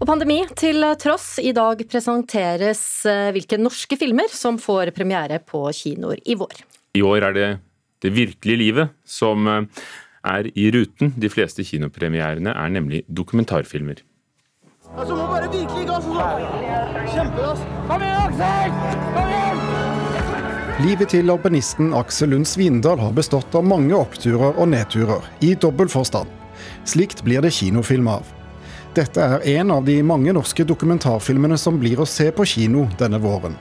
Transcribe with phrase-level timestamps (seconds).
[0.00, 5.66] Og pandemi til tross, i dag presenteres eh, hvilke norske filmer som får premiere på
[5.76, 6.62] kinoer i vår.
[6.96, 7.48] I år er det
[8.00, 9.84] det virkelige livet som eh,
[10.24, 11.12] er i ruten.
[11.20, 14.00] De fleste kinopremierene er nemlig dokumentarfilmer.
[14.96, 16.08] Altså, må bare virkelig gass!
[17.12, 17.68] Kjempegass!
[17.92, 18.74] Kom igjen, Aksel!
[19.12, 19.64] Kom igjen!
[20.80, 25.92] Livet til alpinisten Aksel Lund Svindal har bestått av mange oppturer og nedturer, i dobbel
[25.92, 26.32] forstand.
[26.88, 28.39] Slikt blir det kinofilm av.
[28.90, 33.20] Dette er en av de mange norske dokumentarfilmene som blir å se på kino denne
[33.22, 33.54] våren.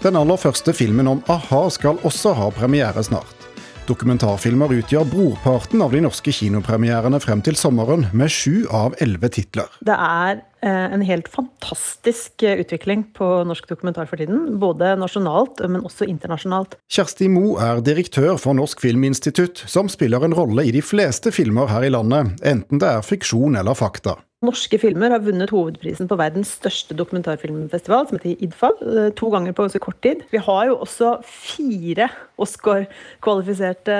[0.00, 3.44] Den aller første filmen om a-ha skal også ha premiere snart.
[3.86, 9.68] Dokumentarfilmer utgjør brorparten av de norske kinopremierene frem til sommeren, med sju av elleve titler.
[9.84, 14.58] Det er en helt fantastisk eh, utvikling på norsk dokumentar for tiden.
[14.62, 16.78] Både nasjonalt, men også internasjonalt.
[16.92, 21.68] Kjersti Moe er direktør for Norsk Filminstitutt, som spiller en rolle i de fleste filmer
[21.72, 24.16] her i landet, enten det er fiksjon eller fakta.
[24.44, 29.52] Norske filmer har vunnet hovedprisen på verdens største dokumentarfilmfestival, som heter IDFA, eh, to ganger
[29.56, 30.26] på så kort tid.
[30.30, 33.96] Vi har jo også fire Oscar-kvalifiserte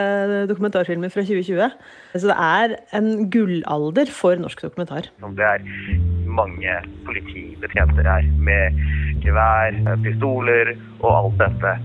[0.50, 1.72] dokumentarfilmer fra 2020.
[2.20, 5.08] Så det er en gullalder for norsk dokumentar.
[5.24, 5.64] Det er
[6.36, 8.80] mange politibetjenter her, med
[9.24, 11.76] gevær, pistoler og alt dette.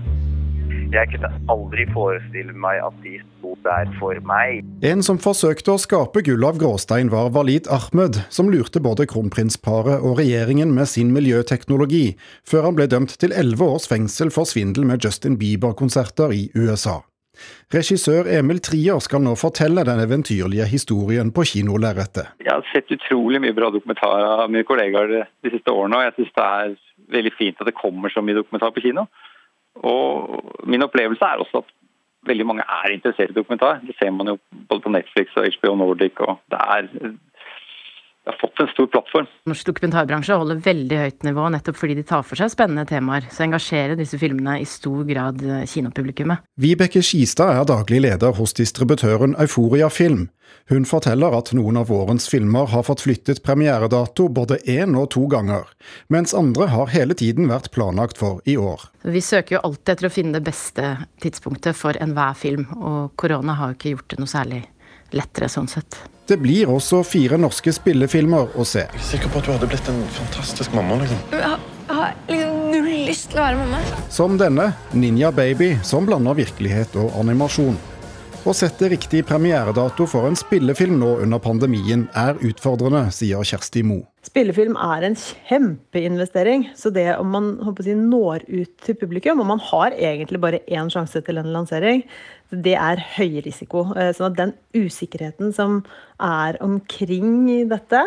[0.92, 4.60] Jeg kunne aldri forestille meg at de sto der for meg.
[4.84, 10.04] En som forsøkte å skape gull av gråstein, var Walid Ahmed, som lurte både kronprinsparet
[10.04, 14.84] og regjeringen med sin miljøteknologi, før han ble dømt til elleve års fengsel for svindel
[14.88, 17.00] med Justin Bieber-konserter i USA.
[17.72, 22.34] Regissør Emil Trier skal nå fortelle den eventyrlige historien på kinolerretet.
[22.44, 26.16] Jeg har sett utrolig mye bra dokumentarer av mine kollegaer de siste årene, og jeg
[26.18, 26.74] syns det er
[27.18, 29.06] veldig fint at det kommer så mye dokumentar på kino.
[29.88, 31.72] Og min opplevelse er også at
[32.28, 33.80] veldig mange er interessert i dokumentar.
[33.86, 36.20] Det ser man jo både på Netflix og HBO Nordic.
[36.20, 36.88] og det er
[38.24, 39.26] det har fått en stor plattform.
[39.50, 43.42] Norsk dokumentarbransje holder veldig høyt nivå nettopp fordi de tar for seg spennende temaer, så
[43.48, 46.44] engasjerer disse filmene i stor grad eh, kinopublikummet.
[46.62, 50.28] Vibeke Skistad er daglig leder hos distributøren Euforia Film.
[50.70, 55.24] Hun forteller at noen av vårens filmer har fått flyttet premieredato både én og to
[55.32, 55.66] ganger,
[56.12, 58.86] mens andre har hele tiden vært planlagt for i år.
[59.02, 60.94] Vi søker jo alltid etter å finne det beste
[61.24, 64.62] tidspunktet for enhver film, og korona har jo ikke gjort det noe særlig
[65.16, 65.98] lettere sånn sett.
[66.26, 68.84] Det blir også fire norske spillefilmer å se.
[68.86, 71.00] Jeg er sikker på at du hadde blitt en fantastisk mamma.
[71.00, 71.18] liksom.
[71.32, 73.80] Jeg har liksom null lyst til å være mamma.
[74.08, 77.74] Som denne, Ninja Baby, som blander virkelighet og animasjon.
[78.42, 84.00] Å sette riktig premieredato for en spillefilm nå under pandemien er utfordrende, sier Kjersti Mo.
[84.26, 86.64] Spillefilm er en kjempeinvestering.
[86.74, 90.90] Så det om man si, når ut til publikum, og man har egentlig bare én
[90.90, 92.02] sjanse til en lansering,
[92.50, 93.84] det er høy risiko.
[93.94, 95.78] Eh, sånn at den usikkerheten som
[96.18, 98.02] er omkring dette,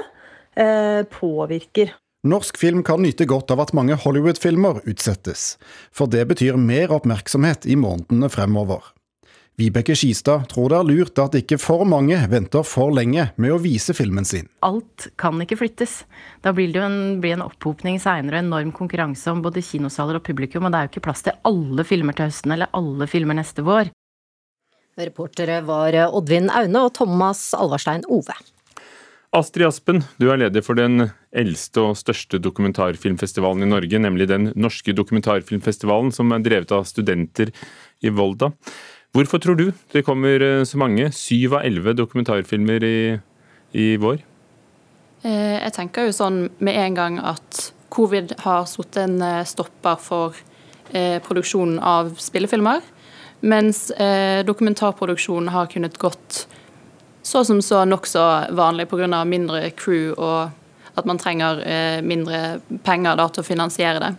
[0.59, 1.95] eh, påvirker.
[2.28, 5.56] Norsk film kan nyte godt av at mange Hollywood-filmer utsettes.
[5.95, 8.94] For det betyr mer oppmerksomhet i månedene fremover.
[9.55, 13.59] Vibeke Skistad tror det er lurt at ikke for mange venter for lenge med å
[13.63, 14.49] vise filmen sin.
[14.67, 16.01] Alt kan ikke flyttes.
[16.43, 20.19] Da blir det jo en, blir en opphopning seinere og enorm konkurranse om både kinosaler
[20.19, 23.07] og publikum, og det er jo ikke plass til alle filmer til høsten eller alle
[23.07, 23.94] filmer neste vår.
[24.99, 28.35] Reportere var Oddvin Aune og Thomas Alvarstein Ove.
[29.35, 34.51] Astrid Aspen, du er leder for den eldste og største dokumentarfilmfestivalen i Norge, nemlig den
[34.55, 37.51] norske dokumentarfilmfestivalen, som er drevet av studenter
[38.03, 38.51] i Volda.
[39.15, 42.97] Hvorfor tror du det kommer eh, så mange, syv av elleve dokumentarfilmer i,
[43.71, 44.19] i vår?
[45.23, 50.01] Eh, jeg tenker jo sånn med en gang at covid har satt en eh, stopper
[50.03, 50.43] for
[50.95, 52.83] produksjonen av spillefilmer.
[53.43, 53.89] Mens
[54.47, 56.37] dokumentarproduksjonen har kunnet gått
[57.25, 58.21] så som så nokså
[58.55, 59.23] vanlig pga.
[59.25, 60.53] mindre crew og
[60.95, 61.59] at man trenger
[62.05, 64.13] mindre penger da, til å finansiere det.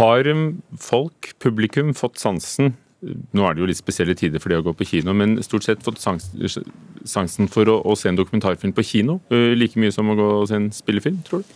[0.00, 0.32] Har
[0.80, 4.72] folk, publikum, fått sansen nå er det jo litt spesielle tider for det å gå
[4.74, 9.20] på kino, men stort sett fått sansen for å, å, se en dokumentarfilm på kino
[9.30, 11.52] uh, like mye som å gå og se en spillefilm, tror du?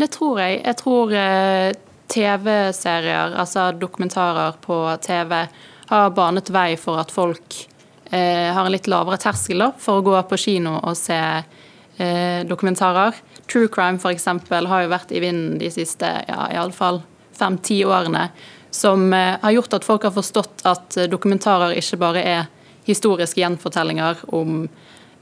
[0.00, 0.62] Det tror jeg.
[0.64, 1.68] Jeg tror uh,
[2.10, 5.42] TV-serier, altså dokumentarer på TV,
[5.90, 7.56] har banet vei for at folk
[8.14, 11.18] eh, har en litt lavere terskel for å gå på kino og se
[12.46, 13.18] dokumentarer.
[13.50, 14.28] True crime f.eks.
[14.48, 17.02] har jo vært i vinden de siste ja, iallfall
[17.36, 18.28] fem-ti årene
[18.70, 22.48] som eh, har gjort at folk har forstått at eh, dokumentarer ikke bare er
[22.86, 24.64] historiske gjenfortellinger om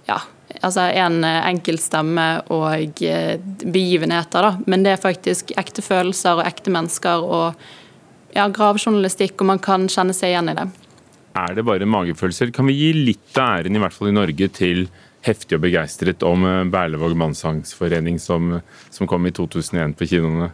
[0.09, 0.21] ja,
[0.61, 3.03] altså en enkelt stemme og
[3.65, 4.53] begivenheter, da.
[4.65, 7.59] men det er faktisk ekte følelser og ekte mennesker og
[8.33, 10.65] ja, gravjournalistikk, og man kan kjenne seg igjen i det.
[11.37, 12.55] Er det bare magefølelser?
[12.57, 14.87] Kan vi gi litt av æren, i hvert fall i Norge, til
[15.27, 20.53] heftig og begeistret om Berlevåg mannssangsforening som, som kom i 2001 på kinoene?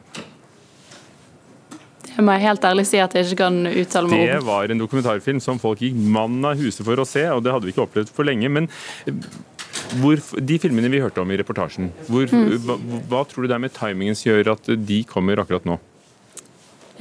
[2.22, 4.28] Må jeg helt ærlig si at jeg ikke kan uttale meg om.
[4.30, 7.54] Det var en dokumentarfilm som folk gikk mann av huset for å se, og det
[7.54, 8.50] hadde vi ikke opplevd for lenge.
[8.52, 8.68] Men
[9.98, 12.54] hvor, de filmene vi hørte om i reportasjen, hvor, mm.
[12.66, 12.78] hva,
[13.10, 15.80] hva, tror du det er med timingen som gjør at de kommer akkurat nå?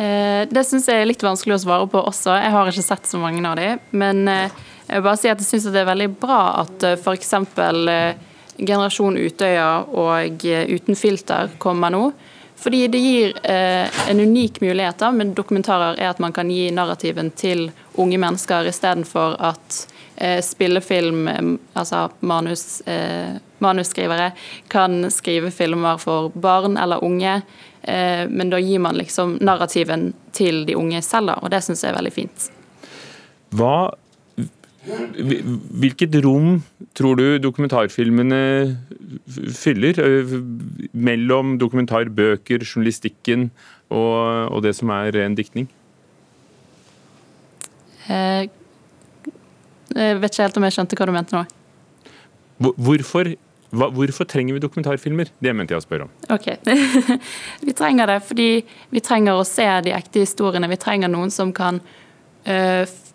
[0.01, 2.33] Eh, det syns jeg er litt vanskelig å svare på også.
[2.39, 3.69] Jeg har ikke sett så mange av de.
[3.94, 6.98] Men eh, jeg vil bare si at jeg syns det er veldig bra at eh,
[6.98, 7.33] f.eks.
[7.38, 12.07] Eh, Generasjon Utøya og eh, Uten filter kommer nå.
[12.56, 16.70] Fordi det gir eh, en unik mulighet da, med dokumentarer er at man kan gi
[16.72, 19.80] narrativen til unge mennesker istedenfor at
[20.16, 21.42] eh, spillefilm, eh,
[21.74, 24.32] altså manus, eh, manusskrivere,
[24.68, 27.42] kan skrive filmer for barn eller unge.
[27.82, 31.84] Eh, men da gir man liksom narrativen til de unge selv, da, og det syns
[31.84, 32.48] jeg er veldig fint.
[33.54, 33.76] Hva
[34.83, 36.57] Hvilket rom
[36.97, 38.39] tror du dokumentarfilmene
[39.56, 40.00] fyller?
[40.03, 40.33] Eh,
[40.91, 43.47] mellom dokumentarbøker, journalistikken
[43.89, 45.69] og, og det som er ren diktning?
[48.12, 48.51] Eh,
[49.94, 51.44] jeg vet ikke helt om jeg skjønte hva du mente nå.
[52.63, 53.31] Hvorfor,
[53.71, 55.31] hva, hvorfor trenger vi dokumentarfilmer?
[55.39, 56.13] Det mente jeg å spørre om.
[56.33, 56.50] Ok,
[57.68, 58.50] Vi trenger det fordi
[58.91, 60.69] vi trenger å se de ekte historiene.
[60.71, 61.80] Vi trenger noen som kan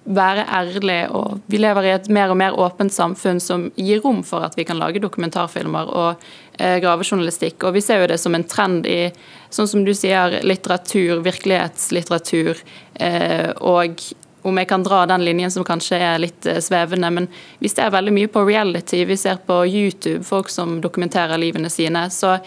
[0.09, 1.11] være ærlig.
[1.11, 4.57] og Vi lever i et mer og mer åpent samfunn som gir rom for at
[4.57, 6.23] vi kan lage dokumentarfilmer og
[6.59, 7.65] eh, gravejournalistikk.
[7.65, 9.11] Og Vi ser jo det som en trend i
[9.51, 12.63] sånn som du sier, litteratur, virkelighetslitteratur.
[12.95, 14.01] Eh, og
[14.49, 17.29] om jeg kan dra den linjen som kanskje er litt eh, svevende, men
[17.59, 19.05] vi ser veldig mye på reality.
[19.05, 22.09] Vi ser på YouTube folk som dokumenterer livene sine.
[22.11, 22.39] Så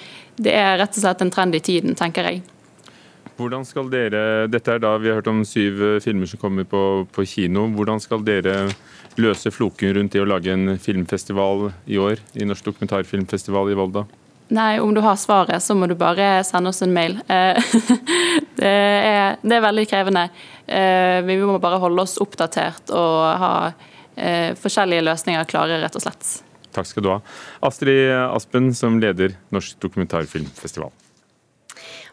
[0.42, 2.42] det er rett og slett en trend i tiden, tenker jeg.
[3.42, 6.68] Hvordan skal dere, dette er da Vi har hørt om syv eh, filmer som kommer
[6.70, 7.66] på, på kino.
[7.74, 8.70] Hvordan skal dere
[9.18, 12.22] løse floken rundt det å lage en filmfestival i år?
[12.38, 14.06] I Norsk dokumentarfilmfestival i Volda?
[14.52, 17.18] Nei, om du har svaret, så må du bare sende oss en mail.
[17.26, 17.74] Eh,
[18.62, 20.28] det er, det er veldig krevende.
[20.68, 23.54] Eh, vi må bare holde oss oppdatert og ha
[24.60, 26.28] forskjellige løsninger klare, rett og slett.
[26.76, 27.22] Takk skal du ha.
[27.66, 30.92] Astrid Aspen, som leder Norsk dokumentarfilmfestival.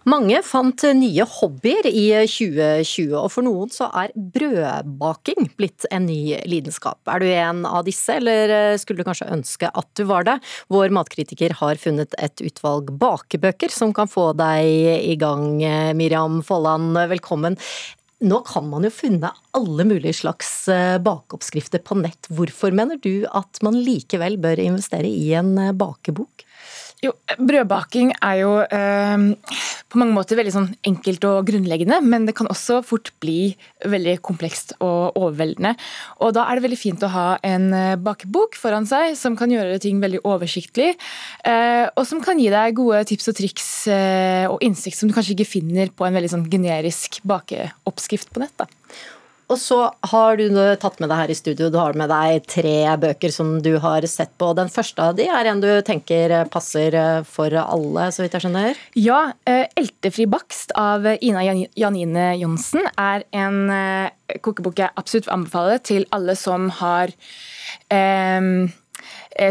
[0.09, 6.39] Mange fant nye hobbyer i 2020, og for noen så er brødbaking blitt en ny
[6.49, 7.01] lidenskap.
[7.11, 10.39] Er du en av disse, eller skulle du kanskje ønske at du var det?
[10.73, 14.71] Vår matkritiker har funnet et utvalg bakebøker som kan få deg
[15.13, 15.59] i gang.
[15.99, 17.59] Miriam Folland, velkommen.
[18.25, 22.27] Nå kan man jo funne alle mulige slags eh, bakeoppskrifter på nett.
[22.35, 26.48] Hvorfor mener du at man likevel bør investere i en eh, bakebok?
[26.99, 29.53] Jo, brødbaking er jo eh,
[29.89, 33.53] på mange måter veldig sånn enkelt og grunnleggende, men det kan også fort bli
[33.87, 35.77] veldig komplekst og overveldende.
[36.27, 39.55] Og da er det veldig fint å ha en eh, bakebok foran seg som kan
[39.55, 40.91] gjøre ting veldig oversiktlig,
[41.47, 45.15] eh, og som kan gi deg gode tips og triks eh, og innsikt som du
[45.15, 48.57] kanskje ikke finner på en veldig sånn generisk bakeoppskrift på nett.
[48.59, 48.67] da.
[49.49, 49.79] Og så
[50.11, 50.49] har du
[50.81, 54.05] tatt med deg her i studio, du har med deg tre bøker som du har
[54.11, 54.51] sett på.
[54.59, 56.97] Den første av de er en du tenker passer
[57.29, 58.83] for alle, så vidt jeg skjønner?
[58.99, 59.21] Ja.
[59.49, 61.45] Eh, 'Eltefri bakst' av Ina
[61.77, 67.15] Janine Johnsen er en eh, kokebok jeg absolutt anbefaler til alle som har
[67.89, 68.41] eh, Eh,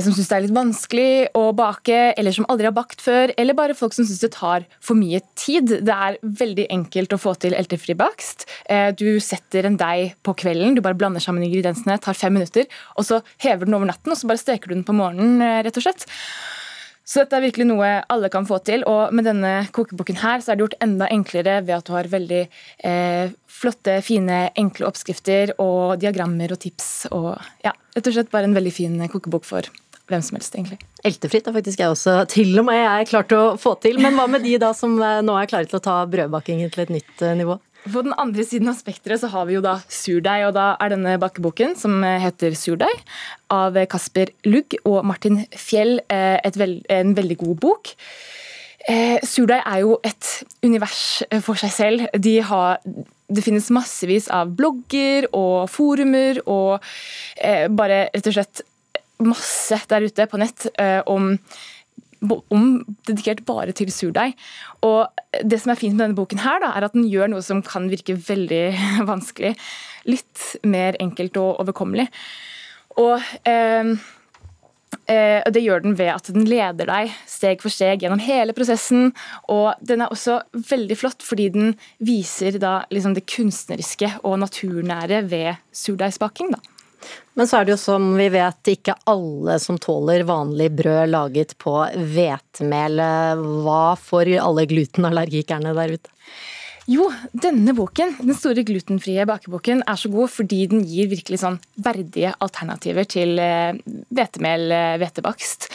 [0.04, 3.56] som syns det er litt vanskelig å bake, eller som aldri har bakt før, eller
[3.58, 5.78] bare folk som syns det tar for mye tid.
[5.88, 8.48] Det er veldig enkelt å få til eltefri bakst.
[8.68, 12.68] Eh, du setter en deig på kvelden, du bare blander sammen ingrediensene, tar fem minutter,
[13.00, 15.64] og så hever den over natten, og så bare steker du den på morgenen, eh,
[15.68, 16.08] rett og slett.
[17.08, 18.84] Så dette er virkelig noe alle kan få til.
[18.90, 22.12] Og med denne kokeboken her så er det gjort enda enklere ved at du har
[22.12, 26.92] veldig eh, flotte, fine, enkle oppskrifter og diagrammer og tips.
[27.16, 27.32] Og
[27.64, 29.72] ja, rett og slett bare en veldig fin kokebok for
[30.08, 30.80] hvem som helst, egentlig.
[31.08, 34.00] Eltefritt har faktisk jeg også til og med jeg klart å få til.
[34.04, 36.86] Men hva med de da som eh, nå er klare til å ta brødbakingen til
[36.86, 37.58] et nytt eh, nivå?
[37.88, 40.92] På den andre siden av spekteret så har vi jo da surdeig, og da er
[40.92, 43.04] denne bakkeboken som heter Surdeig,
[43.54, 47.94] av Kasper Lugg og Martin Fjell, eh, veld, en veldig god bok.
[48.88, 50.32] Eh, surdeig er jo et
[50.64, 52.08] univers for seg selv.
[52.18, 52.82] De har,
[53.30, 56.84] det finnes massevis av blogger og forumer og
[57.38, 58.66] eh, bare rett og slett
[59.24, 60.68] masse der ute på nett
[61.10, 61.34] om
[62.22, 64.36] om, dedikert bare til surdeig.
[64.86, 65.08] Og
[65.44, 67.64] det som er fint med denne boken, her da, er at den gjør noe som
[67.66, 68.66] kan virke veldig
[69.12, 69.56] vanskelig,
[70.08, 72.08] litt mer enkelt og overkommelig.
[72.98, 73.92] Og eh,
[75.12, 79.12] eh, det gjør den ved at den leder deg steg for steg gjennom hele prosessen.
[79.54, 80.40] Og den er også
[80.72, 86.56] veldig flott fordi den viser da liksom det kunstneriske og naturnære ved surdeigsbaking.
[87.38, 91.56] Men så er det jo som vi vet ikke alle som tåler vanlig brød laget
[91.62, 93.02] på hvetemel.
[93.66, 96.14] Hva for alle glutenallergikerne der ute?
[96.88, 101.58] Jo, denne boken, den store glutenfrie bakeboken, er så god fordi den gir virkelig sånn
[101.84, 103.76] verdige alternativer til eh,
[104.16, 105.68] hvetemel, eh, hvetebakst.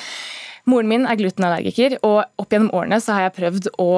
[0.71, 3.88] Moren min er glutenallergiker, og opp gjennom årene så har jeg prøvd å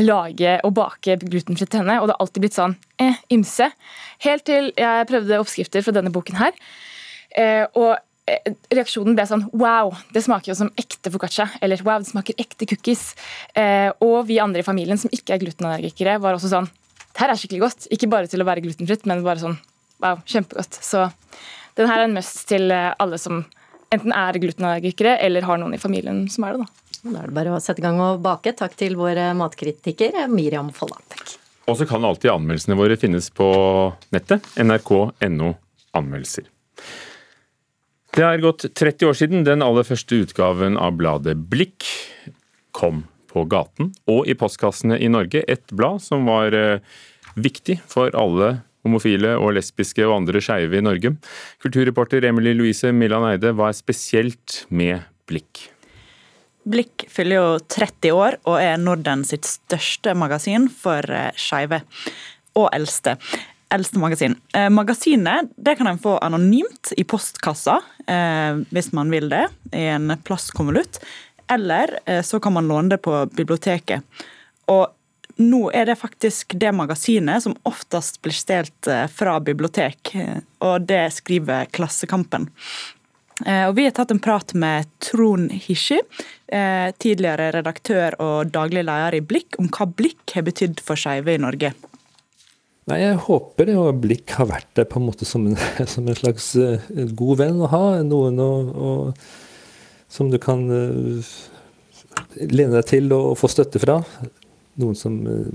[0.00, 3.68] lage og bake glutenfritt til henne, og det har alltid blitt sånn eh, ymse.
[4.24, 6.56] Helt til jeg prøvde oppskrifter fra denne boken her.
[7.36, 7.92] Eh, og
[8.30, 11.50] eh, reaksjonen ble sånn wow, det smaker jo som ekte foccaccia.
[11.60, 13.10] Eller wow, det smaker ekte cookies.
[13.52, 16.70] Eh, og vi andre i familien som ikke er glutenallergikere, var også sånn
[17.14, 17.84] det her er skikkelig godt.
[17.94, 19.58] Ikke bare til å være glutenfritt, men bare sånn
[20.02, 20.80] wow, kjempegodt.
[20.82, 21.04] Så
[21.78, 23.44] den her er en must til alle som
[23.94, 26.66] enten er glutenallergikere eller har noen i familien som er det.
[26.66, 28.54] Da Da er det bare å sette i gang og bake.
[28.56, 31.00] Takk til vår matkritiker Miriam Folla.
[31.68, 33.48] Og så kan alltid anmeldelsene våre finnes på
[34.12, 34.44] nettet.
[34.60, 35.54] nrk.no
[35.94, 36.48] anmeldelser.
[38.14, 41.86] Det er gått 30 år siden den aller første utgaven av bladet Blikk
[42.74, 45.42] kom på gaten og i postkassene i Norge.
[45.50, 46.84] Et blad som var eh,
[47.34, 51.14] viktig for alle homofile og lesbiske og andre skeive i Norge.
[51.64, 55.68] Kulturreporter Emily Louise Millan Eide, hva er spesielt med Blikk?
[56.64, 61.82] Blikk fyller jo 30 år og er Norden sitt største magasin for eh, skeive.
[62.56, 63.18] Og eldste
[63.74, 64.36] eldste magasin.
[64.54, 69.88] Eh, magasinet det kan en få anonymt i postkassa, eh, hvis man vil det, i
[69.90, 71.00] en plastkonvolutt.
[71.50, 74.00] Eller så kan man låne det på biblioteket.
[74.72, 74.86] Og
[75.36, 80.86] nå er det faktisk det magasinet som oftest blir stjålet eh, fra bibliotek, eh, og
[80.88, 82.46] det skriver Klassekampen.
[83.44, 86.00] Eh, og vi har tatt en prat med Trond Hishi,
[87.02, 91.40] tidligere redaktør og daglig leder i Blikk, om hva Blikk har betydd for skeive i
[91.42, 91.72] Norge.
[92.86, 93.74] Nei, Jeg håper det,
[94.04, 95.58] Blikk har vært der på en måte som en,
[95.96, 96.52] som en slags
[97.18, 97.82] god venn å ha.
[98.06, 98.92] Noen å, å,
[100.06, 100.62] som du kan
[102.38, 103.98] lene deg til og få støtte fra.
[104.80, 105.46] Noen som uh,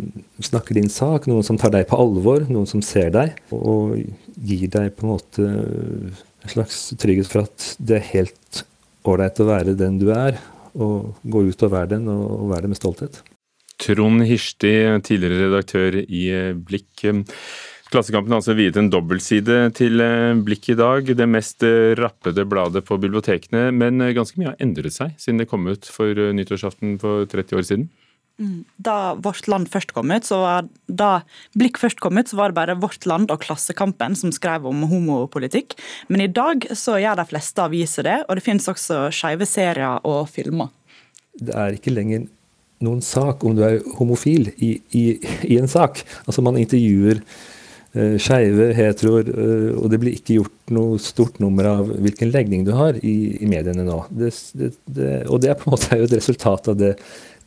[0.44, 3.36] snakker din sak, noen som tar deg på alvor, noen som ser deg.
[3.56, 3.98] Og,
[4.40, 8.62] gir deg på en måte en slags trygghet for at det er helt
[9.08, 10.40] ålreit å være den du er.
[10.80, 13.22] Og gå ut og være den, og, være det med stolthet.
[13.80, 14.74] Trond Hirsti,
[15.08, 17.06] tidligere redaktør i eh, Blikk.
[17.90, 22.46] Klassekampen har altså viet en dobbeltside til eh, Blikk i dag, det mest eh, rappede
[22.50, 23.70] bladet på bibliotekene.
[23.76, 27.70] Men ganske mye har endret seg siden det kom ut for nyttårsaften for 30 år
[27.72, 27.90] siden?
[28.80, 31.12] Da Vårt Land først kom ut, så var, da
[31.60, 34.86] Blikk først kom ut, så var det bare Vårt Land og Klassekampen som skrev om
[34.88, 35.76] homopolitikk.
[36.08, 40.00] Men i dag så gjør de fleste aviser det, og det finnes også skeive serier
[40.08, 40.72] og filmer.
[41.40, 42.28] Det er ikke lenger
[42.84, 45.06] noen sak om du er homofil i, i,
[45.48, 46.04] i en sak.
[46.26, 51.68] Altså Man intervjuer uh, skeive, heteroer, uh, og det blir ikke gjort noe stort nummer
[51.74, 54.04] av hvilken legning du har i, i mediene nå.
[54.10, 56.96] Det, det, det, og det er på en måte et resultat av det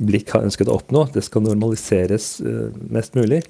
[0.08, 1.06] Blikk har ønsket å oppnå.
[1.14, 3.42] Det skal normaliseres uh, mest mulig.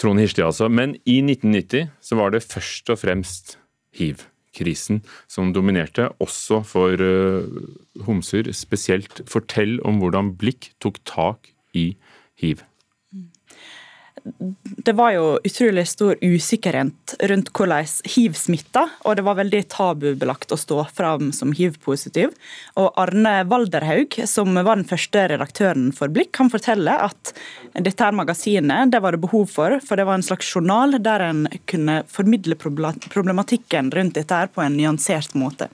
[0.00, 0.68] Trond Hirsti, altså.
[0.72, 3.56] Men i 1990 så var det først og fremst
[3.96, 7.46] hiv krisen som dominerte, også for uh,
[8.06, 9.22] homser spesielt.
[9.30, 11.92] Fortell om hvordan Blikk tok tak i
[12.40, 12.64] hiv
[14.84, 20.52] det var jo utrolig stor usikkerhet rundt hvordan hiv smitta, og det var veldig tabubelagt
[20.54, 22.34] å stå fram som hiv-positiv.
[22.78, 27.32] Og Arne Walderhaug, som var den første redaktøren for Blikk, kan fortelle at
[27.74, 31.26] dette her magasinet det var det behov for, for det var en slags journal der
[31.26, 35.70] en kunne formidle problematikken rundt dette her på en nyansert måte.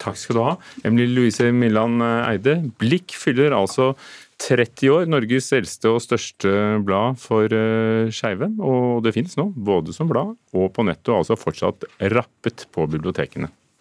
[0.00, 0.56] Takk skal du ha.
[0.88, 2.56] Emilie Louise Milland Eide.
[2.80, 3.92] Blikk fyller altså
[4.40, 6.50] 30 år, Norges eldste og største
[6.86, 8.48] blad for uh, skeive.
[8.58, 12.88] Og det finnes nå, både som blad og på nettet, og altså fortsatt rappet på
[12.90, 13.52] bibliotekene.